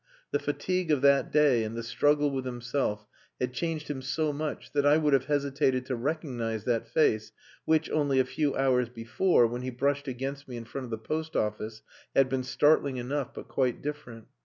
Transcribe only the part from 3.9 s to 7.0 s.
so much that I would have hesitated to recognize that